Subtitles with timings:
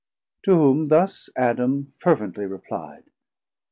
[0.45, 3.03] To whom thus Adam fervently repli'd.